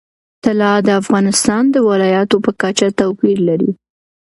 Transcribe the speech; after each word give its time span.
طلا 0.45 0.73
د 0.87 0.89
افغانستان 1.01 1.63
د 1.71 1.75
ولایاتو 1.89 2.35
په 2.45 2.51
کچه 2.61 2.87
توپیر 2.99 3.37
لري. 3.49 3.71